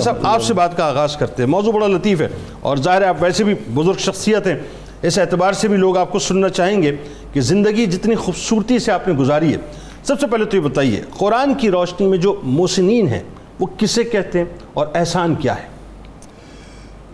[0.00, 2.28] صاحب، آپ سے بات کا آغاز کرتے ہیں۔ موضوع بڑا لطیف ہے
[2.60, 4.58] اور ظاہر ہے آپ ویسے بھی بزرگ شخصیت ہیں۔
[5.02, 6.96] اس اعتبار سے بھی لوگ آپ کو سننا چاہیں گے
[7.32, 9.56] کہ زندگی جتنی خوبصورتی سے آپ نے گزاری ہے۔
[10.02, 13.22] سب سے پہلے تو یہ بتائیے، قرآن کی روشنی میں جو موسنین ہیں،
[13.58, 15.68] وہ کسے کہتے ہیں اور احسان کیا ہے؟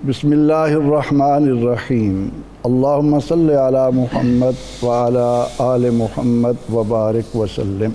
[0.06, 2.28] بسم اللہ الرحمن الرحیم۔
[2.64, 7.90] اللہم صلی علی محمد وعلی آل محمد وبارک وسلم۔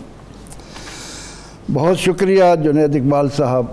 [1.74, 3.66] بہت شکریہ جنید اقبال صاحب۔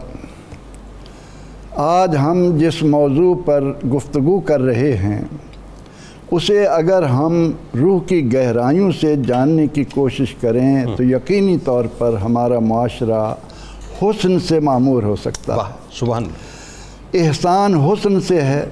[1.83, 3.61] آج ہم جس موضوع پر
[3.95, 5.23] گفتگو کر رہے ہیں
[6.31, 7.51] اسے اگر ہم
[7.81, 13.35] روح کی گہرائیوں سے جاننے کی کوشش کریں تو یقینی طور پر ہمارا معاشرہ
[14.03, 16.25] حسن سے معمور ہو سکتا۔ واہ سبحان
[17.15, 18.67] احسان حسن سے ہے۔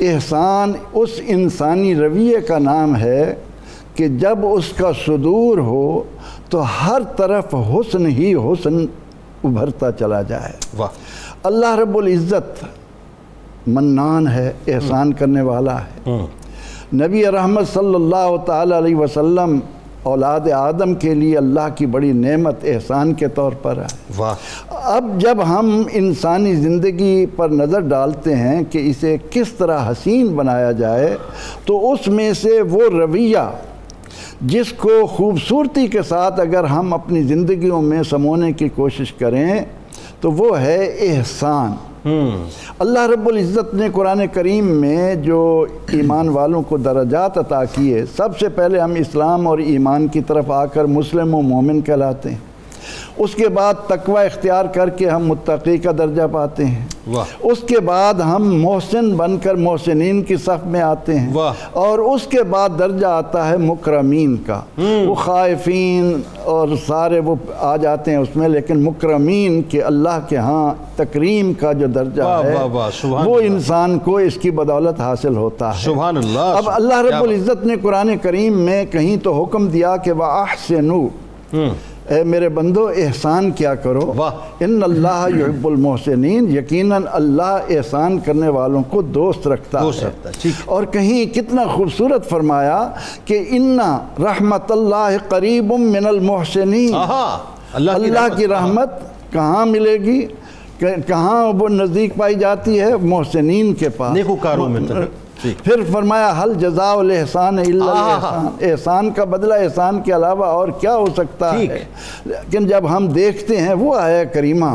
[0.00, 3.34] احسان اس انسانی رویے کا نام ہے
[3.94, 6.02] کہ جب اس کا صدور ہو
[6.50, 8.86] تو ہر طرف حسن ہی حسن
[9.44, 10.88] ابھرتا چلا جائے۔ واہ۔
[11.42, 12.64] اللہ رب العزت
[13.66, 16.10] منان ہے احسان کرنے والا ہے۔
[16.94, 19.58] نبی رحمت صلی اللہ تعالی علیہ وسلم
[20.02, 24.34] اولاد آدم کے لیے اللہ کی بڑی نعمت احسان کے طور پر ہے۔ واہ۔
[24.70, 30.72] اب جب ہم انسانی زندگی پر نظر ڈالتے ہیں کہ اسے کس طرح حسین بنایا
[30.72, 31.16] جائے
[31.64, 33.50] تو اس میں سے وہ رویہ
[34.40, 39.60] جس کو خوبصورتی کے ساتھ اگر ہم اپنی زندگیوں میں سمونے کی کوشش کریں
[40.20, 41.72] تو وہ ہے احسان۔
[42.78, 48.38] اللہ رب العزت نے قرآن کریم میں جو ایمان والوں کو درجات عطا کیے سب
[48.38, 52.38] سے پہلے ہم اسلام اور ایمان کی طرف آ کر مسلم و مومن کہلاتے ہیں۔
[53.18, 56.86] اس کے بعد تقوی اختیار کر کے ہم متقی کا درجہ پاتے ہیں۔
[57.40, 61.32] اس کے بعد ہم محسن بن کر محسنین کی صف میں آتے ہیں۔
[61.72, 64.60] اور اس کے بعد درجہ آتا ہے مکرمین کا۔
[65.08, 70.36] وہ خائفین اور سارے وہ آ جاتے ہیں اس میں لیکن مکرمین کے اللہ کے
[70.36, 72.54] ہاں تکریم کا جو درجہ ہے
[73.24, 77.66] وہ انسان کو اس کی بدولت حاصل ہوتا ہے۔ سبحان اللہ اب اللہ رب العزت
[77.66, 80.44] نے قرآن کریم میں کہیں تو حکم دیا کہ وہ
[82.08, 84.30] اے میرے بندو احسان کیا کرو؟ واہ۔
[84.60, 90.48] ان اللہ یحب المحسنین یقیناً اللہ احسان کرنے والوں کو دوست رکھتا دوست ہے۔ رکھتا
[90.64, 92.90] اور کہیں کتنا خوبصورت فرمایا
[93.24, 98.88] کہ انا رحمت اللہ قریب من المحسنین اللہ کی اللہ رحمت کی رحمت۔
[99.32, 100.26] کہاں ملے گی؟
[100.78, 104.80] کہ- کہاں وہ نزدیک پائی جاتی ہے؟ محسنین کے پاس۔ نیکوکاروں میں
[105.42, 108.46] پھر فرمایا حل جزاء الاحسان الا۔ الاحسان.
[108.60, 111.84] احسان کا بدلہ احسان کے علاوہ اور کیا ہو سکتا۔ ہے؟
[112.24, 114.66] لیکن جب ہم دیکھتے ہیں وہ آیا کریمہ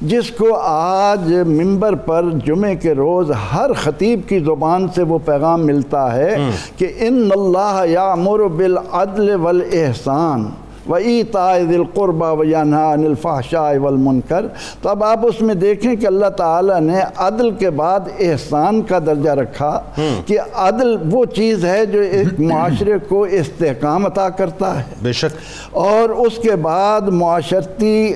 [0.00, 5.66] جس کو آج ممبر پر جمعے کے روز ہر خطیب کی زبان سے وہ پیغام
[5.66, 6.36] ملتا ہے
[6.76, 10.48] کہ ان اللہ یامر بالعدل والاحسان۔
[10.88, 14.46] وَإِيْتَاءِ ذِي الْقُرْبَى وَيَنْهَى عَنِ الْفَحْشَاءِ وَالْمُنْكَرِ
[14.82, 18.98] تو اب آپ اس میں دیکھیں کہ اللہ تعالیٰ نے عدل کے بعد احسان کا
[18.98, 19.80] درجہ رکھا
[20.26, 25.36] کہ عدل وہ چیز ہے جو ایک معاشرے کو استحکام عطا کرتا ہے۔ بے شک۔
[25.70, 28.14] اور اس کے بعد معاشرتی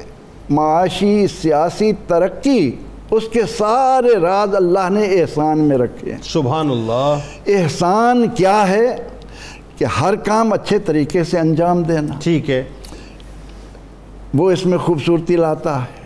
[0.51, 2.73] معاشی سیاسی ترقی
[3.11, 7.17] اس کے سارے راز اللہ نے احسان میں رکھے۔ سبحان اللہ۔
[7.47, 8.97] احسان کیا ہے؟
[9.79, 12.62] کہ ہر کام اچھے طریقے سے انجام دینا۔ ٹھیک ہے۔
[14.35, 16.05] وہ اس میں خوبصورتی لاتا ہے۔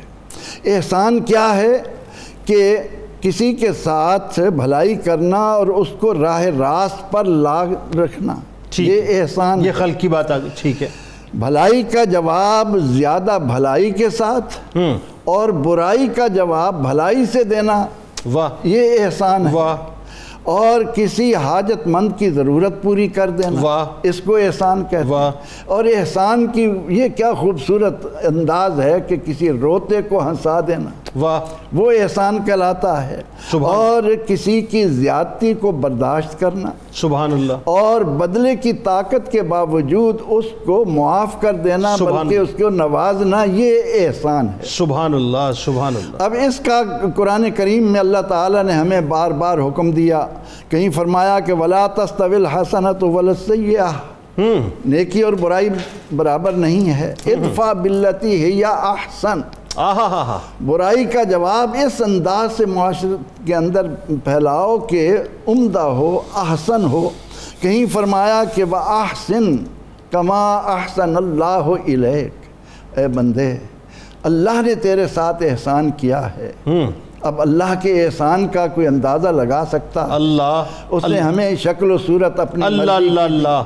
[0.76, 1.82] احسان کیا ہے
[2.44, 2.76] کہ
[3.20, 7.64] کسی کے ساتھ بھلائی کرنا اور اس کو راہ راست پر لا
[7.94, 8.36] رکھنا۔
[8.78, 10.88] یہ احسان یہ خلق کی بات آ گئی۔ ٹھیک ہے۔
[11.34, 14.78] بھلائی کا جواب زیادہ بھلائی کے ساتھ
[15.24, 17.86] اور برائی کا جواب بھلائی سے دینا۔
[18.26, 19.76] واہ۔ یہ احسان ہے۔ واہ۔
[20.48, 25.30] اور کسی حاجت مند کی ضرورت پوری کر دینا۔ واہ۔ اس کو احسان کہتے ہیں۔
[25.66, 31.40] اور احسان کی یہ کیا خوبصورت انداز ہے کہ کسی روتے کو ہنسا دینا۔ واہ
[31.72, 38.00] وہ احسان کہلاتا ہے۔ سبحان اور کسی کی زیادتی کو برداشت کرنا۔ سبحان اللہ۔ اور
[38.00, 43.82] بدلے کی طاقت کے باوجود اس کو معاف کر دینا بلکہ اس کو نوازنا یہ
[43.94, 46.82] احسان ہے۔ سبحان اللہ سبحان اللہ۔ اب اس کا
[47.16, 50.26] قرآن کریم میں اللہ تعالیٰ نے ہمیں بار بار حکم دیا
[50.68, 54.17] کہیں فرمایا کہ ولا تستوی ولا السیئہ ہم
[54.84, 55.68] نیکی اور برائی
[56.16, 59.40] برابر نہیں ہے۔ ادفع باللتی ہے یا احسن۔
[59.76, 65.16] آہا برائی کا جواب اس انداز سے معاشرت کے اندر پھیلاؤ کہ
[65.48, 67.10] عمدہ ہو احسن ہو۔
[67.60, 69.56] کہیں فرمایا کہ وہ احسن
[70.10, 72.32] کما احسن اللہ الیک۔
[72.98, 73.56] اے بندے
[74.22, 76.52] اللہ نے تیرے ساتھ احسان کیا ہے۔
[77.22, 81.98] اب اللہ کے احسان کا کوئی اندازہ لگا سکتا؟ اللہ اس نے ہمیں شکل و
[81.98, 83.62] صورت اپنی اللہ اللہ اللہ۔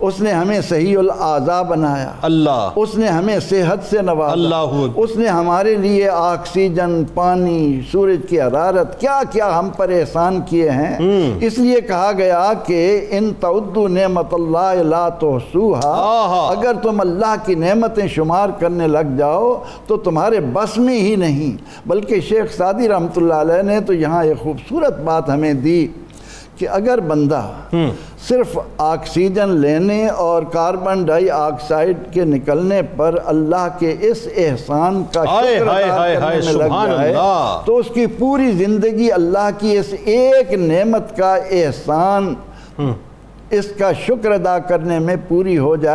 [0.00, 5.16] اس نے ہمیں صحیح الاعضاء بنایا۔ اللہ۔ اس نے ہمیں صحت سے نوازا۔ اللہ۔ اس
[5.16, 10.98] نے ہمارے لیے آکسیجن پانی سورج کی حرارت کیا کیا ہم پر احسان کیے ہیں۔
[11.40, 15.08] اس لیے کہا گیا کہ ان تعدو نعمت اللہ لا
[15.84, 21.16] آہا۔ اگر تم اللہ کی نعمتیں شمار کرنے لگ جاؤ تو تمہارے بس میں ہی
[21.16, 21.56] نہیں
[21.86, 25.86] بلکہ شیخ سعدی رحمۃ اللہ علیہ نے تو یہاں ایک خوبصورت بات ہمیں دی۔
[26.60, 27.42] کہ اگر بندہ
[28.28, 35.24] صرف آکسیجن لینے اور کاربن ڈائی آکسائڈ کے نکلنے پر اللہ کے اس احسان کا
[35.24, 37.12] شکر میں لگ جائے۔
[37.66, 42.34] تو اس کی پوری زندگی اللہ کی اس ایک نعمت کا احسان
[43.50, 45.88] اس کا شکر ادا کرنے میں پوری ہو جائے